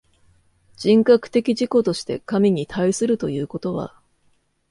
[0.77, 4.01] 人格的自己として神に対するということは、